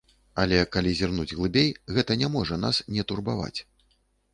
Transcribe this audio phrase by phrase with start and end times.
[0.43, 1.69] Але, калі зірнуць глыбей,
[1.99, 3.57] гэта не можа нас не турбаваць.